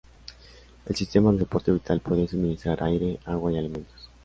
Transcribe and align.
El 0.87 0.95
sistema 0.95 1.31
de 1.31 1.37
soporte 1.37 1.71
vital 1.71 1.99
puede 1.99 2.27
suministrar 2.27 2.81
aire, 2.83 3.19
agua 3.23 3.51
y 3.51 3.57
alimentos. 3.59 4.09